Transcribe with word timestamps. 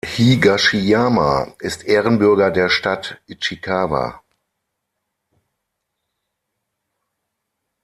Higashiyama 0.03 1.53
ist 1.59 1.83
Ehrenbürger 1.85 2.49
der 2.49 2.69
Stadt 2.69 3.21
Ichikawa. 3.27 4.23